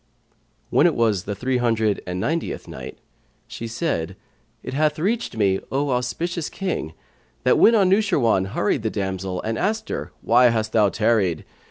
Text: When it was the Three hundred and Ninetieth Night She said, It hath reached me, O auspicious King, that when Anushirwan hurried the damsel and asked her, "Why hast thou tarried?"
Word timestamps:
When 0.71 0.87
it 0.87 0.95
was 0.95 1.25
the 1.25 1.35
Three 1.35 1.57
hundred 1.57 2.01
and 2.07 2.19
Ninetieth 2.19 2.67
Night 2.67 2.97
She 3.45 3.67
said, 3.67 4.15
It 4.63 4.73
hath 4.73 4.97
reached 4.97 5.37
me, 5.37 5.59
O 5.71 5.91
auspicious 5.91 6.49
King, 6.49 6.93
that 7.43 7.59
when 7.59 7.75
Anushirwan 7.75 8.45
hurried 8.47 8.81
the 8.81 8.89
damsel 8.89 9.43
and 9.43 9.59
asked 9.59 9.89
her, 9.89 10.11
"Why 10.23 10.45
hast 10.49 10.71
thou 10.71 10.89
tarried?" 10.89 11.45